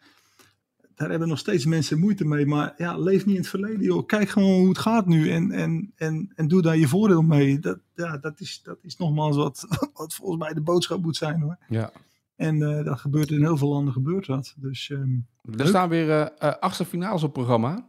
[0.95, 2.47] Daar hebben nog steeds mensen moeite mee.
[2.47, 4.07] Maar ja, leef niet in het verleden, joh.
[4.07, 7.59] Kijk gewoon hoe het gaat nu en, en, en, en doe daar je voordeel mee.
[7.59, 11.41] Dat, ja, dat, is, dat is nogmaals wat, wat volgens mij de boodschap moet zijn
[11.41, 11.59] hoor.
[11.69, 11.91] Ja.
[12.37, 14.55] En eh, dat gebeurt in heel veel landen gebeurt dat.
[14.57, 17.89] Dus ehm, Er staan weer eh eh, achtste finales op programma.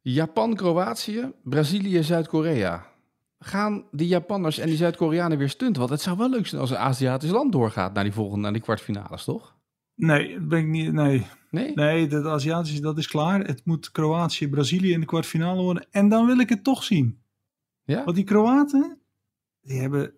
[0.00, 2.86] Japan, Kroatië, Brazilië, Zuid-Korea.
[3.38, 5.78] Gaan die Japanners en die Zuid-Koreanen weer stunten?
[5.78, 8.52] Want het zou wel leuk zijn als een Aziatisch land doorgaat naar die volgende, naar
[8.52, 9.56] die kwartfinales, toch?
[9.98, 10.92] Nee, dat ben ik niet.
[10.92, 11.74] Nee, Nee?
[11.74, 13.46] nee dat Aziatische dat is klaar.
[13.46, 15.86] Het moet Kroatië, Brazilië in de kwartfinale worden.
[15.90, 17.18] En dan wil ik het toch zien.
[17.84, 18.04] Ja?
[18.04, 18.98] Want die Kroaten,
[19.62, 20.12] die hebben,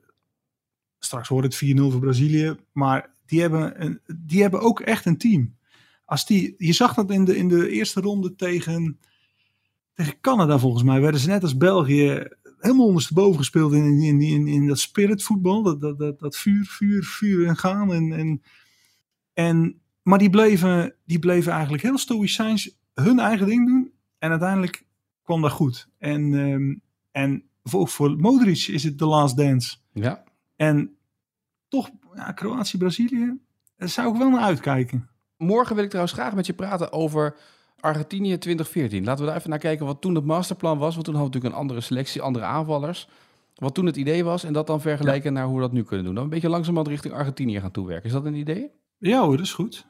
[0.99, 5.19] straks wordt het 4-0 voor Brazilië, maar die hebben, een, die hebben ook echt een
[5.19, 5.57] team.
[6.05, 8.99] Als die, je zag dat in de, in de eerste ronde tegen,
[9.95, 14.47] tegen Canada volgens mij, werden ze net als België helemaal ondersteboven gespeeld in, in, in,
[14.47, 17.93] in dat spirit voetbal, dat, dat, dat, dat vuur, vuur, vuur en gaan.
[17.93, 18.43] En, en,
[19.41, 24.87] en, maar die bleven, die bleven eigenlijk heel stoïcijns hun eigen ding doen en uiteindelijk
[25.23, 25.89] kwam dat goed.
[25.99, 26.75] En, ehm,
[27.11, 29.77] en voor, ook voor Modric is het de last dance.
[29.93, 30.25] Ja.
[30.57, 30.97] En
[31.69, 33.39] toch, ja, Kroatië, Brazilië,
[33.77, 35.09] daar zou ik wel naar uitkijken.
[35.37, 37.37] Morgen wil ik trouwens graag met je praten over
[37.81, 39.05] Argentinië 2014.
[39.05, 40.95] Laten we daar even naar kijken wat toen het masterplan was.
[40.95, 43.09] Want toen hadden we natuurlijk een andere selectie, andere aanvallers.
[43.55, 46.05] Wat toen het idee was en dat dan vergelijken naar hoe we dat nu kunnen
[46.05, 46.15] doen.
[46.15, 48.07] Dan een beetje langzamerhand richting Argentinië gaan toewerken.
[48.07, 48.71] Is dat een idee?
[49.01, 49.87] Ja hoor, dat is goed.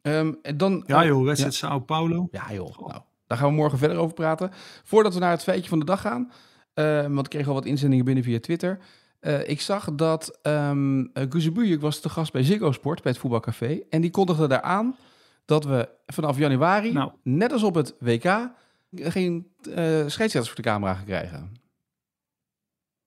[0.00, 2.28] Ehm, en dan, Ja joh, wedstrijd Sao Paulo.
[2.30, 4.50] Ja joh, nou, daar gaan we morgen verder over praten.
[4.84, 6.32] Voordat we naar het feitje van de dag gaan,
[6.74, 8.78] eh, want ik kreeg al wat inzendingen binnen via Twitter.
[9.20, 13.80] Eh, ik zag dat um, ik was te gast bij Ziggo Sport, bij het voetbalcafé.
[13.90, 14.96] En die kondigde daar aan
[15.44, 17.12] dat we vanaf januari, Nou.
[17.22, 18.50] net als op het WK,
[18.92, 21.52] geen eh scheidsrechters voor de camera gaan krijgen.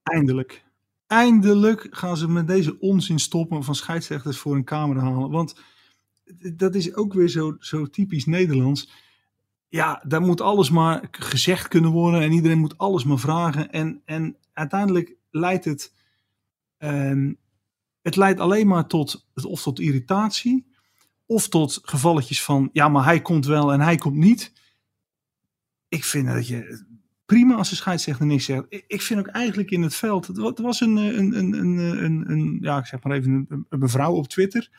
[0.04, 0.65] Eindelijk.
[1.08, 5.30] Eindelijk gaan ze met deze onzin stoppen van scheidsrechters voor een camera halen.
[5.30, 5.56] Want
[6.54, 8.92] dat is ook weer zo, zo typisch Nederlands.
[9.68, 13.72] Ja, daar moet alles maar gezegd kunnen worden en iedereen moet alles maar vragen.
[13.72, 15.94] En, en uiteindelijk leidt het,
[16.78, 17.34] ehm,
[18.02, 20.74] het leidt alleen maar tot, of tot irritatie
[21.26, 24.54] of tot gevalletjes van, ja, maar hij komt wel en hij komt niet.
[25.88, 26.86] Ik vind dat je
[27.26, 28.64] prima als de scheidsrechter niks zegt.
[28.88, 30.28] Ik- vind ook eigenlijk in het veld.
[30.28, 33.18] Het wa- er was een, eh, een, een, een, een, een ja, ik zeg maar
[33.18, 34.70] even een, een mevrouw op Twitter.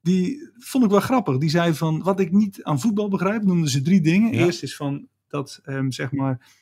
[0.00, 1.38] Die vond ik wel grappig.
[1.38, 4.32] Die zei van wat ik niet aan voetbal begrijp, noemde ze drie dingen.
[4.32, 4.44] Ja.
[4.44, 6.52] Eerst is van dat ehm, zeg maar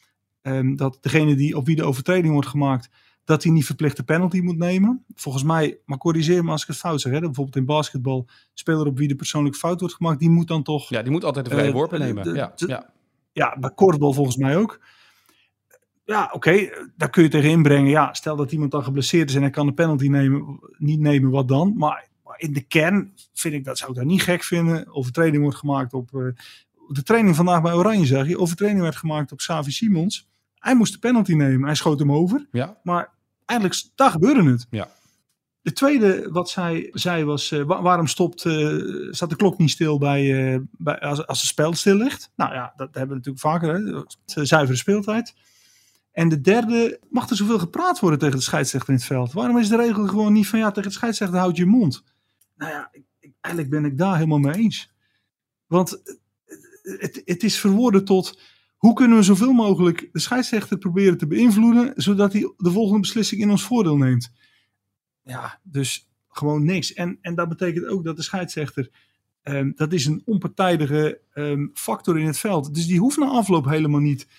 [0.43, 2.89] ehm, dat degene die op wie de overtreding wordt gemaakt,
[3.25, 5.05] dat hij niet verplicht de penalty moet nemen.
[5.15, 7.13] Volgens mij, maar corrigeer me als ik het fout zeg.
[7.13, 10.63] Hè, bijvoorbeeld in basketbal, speler op wie de persoonlijke fout wordt gemaakt, die moet dan
[10.63, 12.23] toch Ja, die moet altijd de vrije Eh, worpen de- nemen.
[12.25, 12.93] de- ja, de- ja.
[13.33, 14.81] ja, bij korfbal volgens mij ook.
[16.05, 17.91] Ja, oké, daar kun je tegen inbrengen.
[17.91, 21.31] Ja, stel dat iemand dan geblesseerd is en hij kan de penalty nemen, niet nemen,
[21.31, 21.75] wat dan?
[21.77, 24.95] Maar, maar in de kern vind ik dat zou ik daar niet gek vinden.
[24.95, 26.21] Overtreding wordt gemaakt op eh,
[26.89, 28.39] de training vandaag bij Oranje zag je.
[28.39, 30.29] Overtreding werd gemaakt op Savi Simons.
[30.59, 31.67] Hij moest de penalty nemen.
[31.67, 32.47] Hij schoot hem over.
[32.53, 32.77] ja.
[32.83, 33.11] Maar
[33.47, 34.67] eigenlijk, daar gebeurde het.
[34.71, 34.89] Ja.
[35.63, 38.77] De tweede wat zij zei was, eh, wa- waarom stopt, eh,
[39.11, 42.31] staat de klok niet stil bij, eh, bij, als, als het spel stil ligt?
[42.37, 43.95] Nou ja, dat hebben we natuurlijk vaker, hè?
[43.97, 45.35] Eh, zuivere speeltijd.
[46.13, 49.33] En de derde, mag er zoveel gepraat worden tegen de scheidsrechter in het veld?
[49.33, 52.05] Waarom is de regel gewoon niet van, ja, tegen de scheidsrechter houd je mond?
[52.57, 54.93] Nou ja, ik, ik- eigenlijk ben ik daar helemaal mee eens.
[55.67, 56.15] Want eh,
[57.01, 58.41] het, het is verwoorden tot,
[58.77, 63.41] hoe kunnen we zoveel mogelijk de scheidsrechter proberen te beïnvloeden, zodat hij de volgende beslissing
[63.41, 64.31] in ons voordeel neemt?
[65.23, 66.93] Ja, dus gewoon niks.
[66.93, 68.91] En, en dat betekent ook dat de scheidsrechter,
[69.43, 72.75] ehm, dat is een onpartijdige ehm, factor in het veld.
[72.75, 74.31] Dus die hoeft na afloop helemaal niet eh,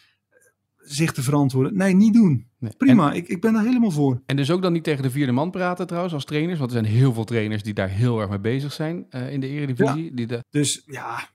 [0.86, 1.78] zich te verantwoorden.
[1.78, 2.48] Nee, niet doen.
[2.60, 2.72] Nee.
[2.78, 4.22] Prima, ik, ik ben daar helemaal voor.
[4.26, 6.60] En dus ook dan niet tegen de vierde man praten trouwens als trainers.
[6.60, 9.39] Want er zijn heel veel trainers die daar heel erg mee bezig zijn eh, in
[9.39, 10.13] de eredivisie.
[10.13, 11.28] Die de, Dus ja,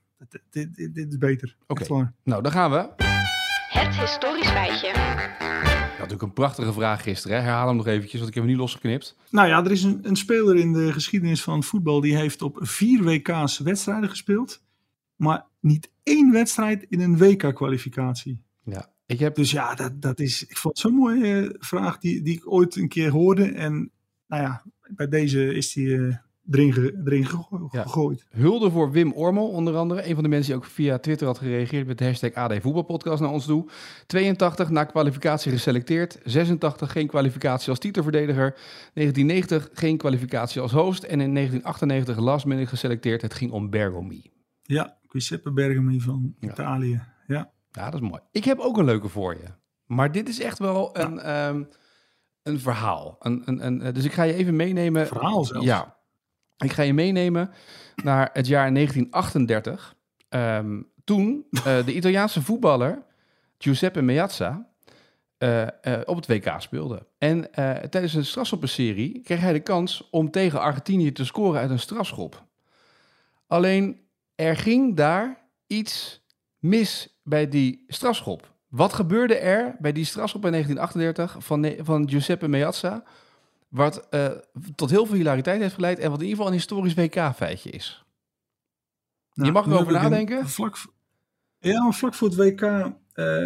[0.49, 1.55] dit, dit, dit- is beter.
[1.67, 2.13] Oké.
[2.23, 2.89] Nou, dan gaan we.
[3.69, 4.87] Het historisch feitje.
[4.87, 7.37] Ja, natuurlijk een prachtige vraag gisteren.
[7.37, 7.43] Hè?
[7.43, 9.15] Herhaal hem nog eventjes, want ik heb hem niet losgeknipt.
[9.29, 12.57] Nou ja, er is een, een speler in de geschiedenis van voetbal die heeft op
[12.61, 14.61] vier WK's wedstrijden gespeeld.
[15.15, 18.41] Maar niet één wedstrijd in een WK-kwalificatie.
[18.63, 19.35] Ja, ik heb...
[19.35, 22.51] Dus ja, dat, dat is, ik vond het zo'n mooie eh, vraag die, die ik
[22.51, 23.43] ooit een keer hoorde.
[23.51, 23.91] En
[24.27, 24.63] nou ja,
[24.95, 26.15] bij deze is die eh,
[26.51, 27.81] erin, ge- erin gego- Ja.
[27.81, 28.25] gegooid.
[28.29, 30.07] Hulde voor Wim Ormel, onder andere.
[30.09, 33.21] Een van de mensen die ook via Twitter had gereageerd met de hashtag AD Voetbalpodcast
[33.21, 33.69] naar ons toe.
[34.07, 36.19] 82 na kwalificatie geselecteerd.
[36.23, 38.51] 86 geen kwalificatie als titelverdediger.
[38.93, 41.03] 1990 geen kwalificatie als host.
[41.03, 43.21] En in 1998 last minute geselecteerd.
[43.21, 44.31] Het ging om Bergomi.
[44.63, 46.49] Ja, Giuseppe Bergami van Ja.
[46.51, 47.01] Italië.
[47.71, 47.89] Ja.
[47.89, 48.21] Dat is mooi.
[48.31, 49.47] Ik heb ook een leuke voor je.
[49.85, 51.63] Maar dit is echt wel een, ehm,
[52.43, 53.15] een verhaal.
[53.19, 55.07] Een, een, een, eh, dus ik ga je even meenemen.
[55.07, 55.65] Verhaal zelfs.
[55.65, 55.97] Ja.
[56.57, 57.51] Ik ga je meenemen
[58.03, 59.95] naar het jaar 1938.
[60.29, 63.03] Ehm, toen eh, de Italiaanse voetballer
[63.57, 64.67] Giuseppe Meazza
[65.37, 65.67] eh,
[66.05, 67.07] op het WK speelde.
[67.17, 67.51] En
[67.89, 72.43] tijdens een strafschoppenserie kreeg hij de kans om tegen Argentinië te scoren uit een strafschop.
[73.47, 73.99] Alleen
[74.35, 76.21] er ging daar iets
[76.59, 78.53] mis bij die strafschop.
[78.67, 83.03] Wat gebeurde er bij die strafschop in 1938 van, van Giuseppe Meazza?
[83.67, 84.27] Wat eh,
[84.75, 88.03] tot heel veel hilariteit heeft geleid en wat in ieder geval een historisch WK-feitje is.
[89.33, 90.49] Je mag nu erover nadenken.
[90.49, 90.77] Vlak,
[91.59, 92.91] ja, vlak voor het WK eh,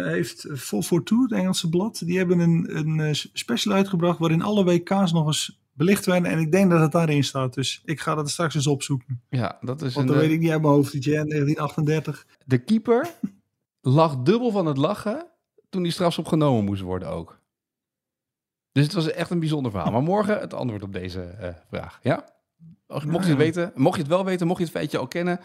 [0.04, 5.12] heeft 442, het Engelse blad, die hebben een, een eh, special uitgebracht waarin alle WK's
[5.12, 6.30] nog eens belicht werden.
[6.30, 7.54] En ik denk dat het daarin staat.
[7.54, 9.22] Dus ik ga dat straks eens opzoeken.
[9.28, 10.92] Ja, dat is Want dan eh, weet ik niet uit mijn hoofd.
[10.92, 12.26] Jaar 1938.
[12.46, 13.10] De keeper
[13.80, 15.26] lag dubbel van het lachen
[15.70, 17.42] toen die strafschop genomen moest worden ook.
[18.72, 19.92] Dus het was echt een bijzonder verhaal.
[19.92, 21.98] Maar morgen het antwoord op deze eh, vraag.
[22.02, 22.32] Ja?
[22.86, 25.40] Mocht je het weten, mocht je het wel weten, mocht je het feitje al kennen.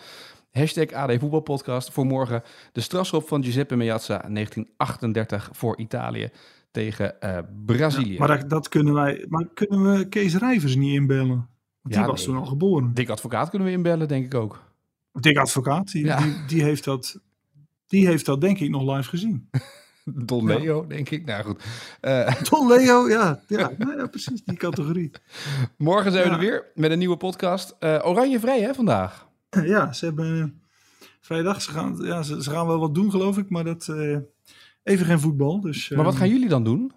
[0.51, 2.43] Hashtag AD Voetbalpodcast voor morgen.
[2.71, 6.31] De strafschop van Giuseppe Meazza 1938 voor Italië
[6.71, 8.17] tegen eh, Brazilië.
[8.17, 9.25] Maar dat, dat kunnen wij.
[9.29, 11.27] Maar kunnen we Kees Rijvers niet inbellen?
[11.81, 12.27] Want die Ja, was nee.
[12.27, 12.93] toen al geboren.
[12.93, 14.67] Dik advocaat kunnen we inbellen, denk ik ook.
[15.11, 16.17] Dick Advocaat, die, Ja.
[16.17, 17.19] die, die, heeft dat,
[17.87, 19.49] die heeft dat denk ik nog live gezien.
[20.25, 21.25] Don Leo, denk ik.
[21.25, 21.63] Nou goed.
[22.01, 23.39] Eh, Don Leo, ja.
[23.47, 25.11] Ja, nou precies, die categorie.
[25.77, 27.75] morgen zijn we er weer met een nieuwe podcast.
[27.79, 29.27] Eh, oranje vrij hè, vandaag.
[29.49, 30.61] Ja, ze hebben
[31.21, 31.61] vrijdag.
[31.61, 33.87] Ze gaan, ja, ze, ze gaan wel wat doen, geloof ik, maar dat
[34.89, 35.61] even geen voetbal.
[35.61, 36.91] Dus, Maar wat eh, gaan jullie dan doen?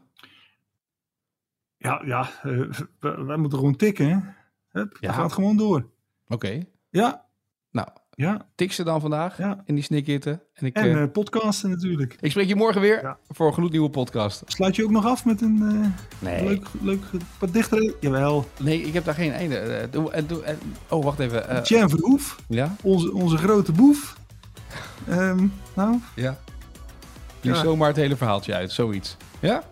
[1.76, 2.60] Ja, ja eh,
[3.00, 4.08] wij, wij moeten gewoon tikken.
[4.08, 4.18] Hè?
[4.80, 5.12] Hup, Ja.
[5.12, 5.90] Gaat gewoon door.
[6.28, 6.62] Oké.
[6.90, 7.24] Ja,
[7.70, 8.48] Nou, ja.
[8.54, 9.62] tik ze dan vandaag Ja.
[9.64, 10.42] in die snikhitten.
[10.54, 12.16] En ik, En eh, eh, podcasten natuurlijk.
[12.20, 13.18] ik spreek je morgen weer Ja.
[13.28, 14.42] voor een gloednieuwe podcast.
[14.46, 15.58] Sluit je ook nog af met een
[16.18, 16.44] Nee.
[16.44, 17.02] leuk, leuk,
[17.38, 17.94] wat dichter?
[18.00, 18.46] Jawel.
[18.60, 19.56] Nee, ik heb daar geen einde.
[19.58, 20.42] Eh, doe, en doe,
[20.88, 21.48] oh, wacht even.
[21.48, 22.76] eh, Jan Verhoef, ja?
[22.82, 24.16] onze, onze grote boef.
[25.08, 26.38] Ehm, nou, Ja.
[27.42, 27.62] Lies Ja.
[27.62, 29.16] zomaar het hele verhaaltje uit, zoiets.
[29.40, 29.62] Ja?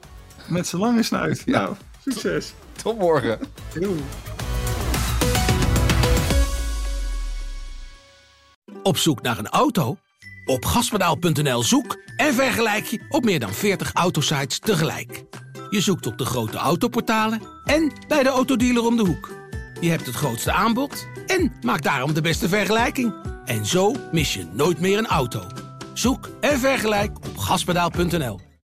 [0.46, 1.42] met zijn lange snuit.
[1.46, 1.60] Ja.
[1.60, 1.74] Nou,
[2.08, 2.52] succes.
[2.82, 3.38] Tot morgen.
[3.80, 3.94] Yo.
[8.82, 9.96] Op zoek naar een auto?
[10.44, 15.24] Op gaspedaal.nl zoek en vergelijk je op meer dan 40 autosites tegelijk.
[15.70, 19.30] Je zoekt op de grote autoportalen en bij de autodealer om de hoek.
[19.80, 23.14] Je hebt het grootste aanbod en maakt daarom de beste vergelijking.
[23.44, 25.42] En zo mis je nooit meer een auto.
[25.92, 28.49] Zoek en vergelijk op gaspedaal.nl.